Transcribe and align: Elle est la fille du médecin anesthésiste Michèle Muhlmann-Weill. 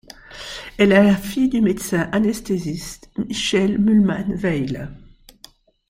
Elle 0.79 0.93
est 0.93 1.03
la 1.03 1.15
fille 1.15 1.47
du 1.49 1.61
médecin 1.61 2.09
anesthésiste 2.11 3.11
Michèle 3.19 3.77
Muhlmann-Weill. 3.77 4.89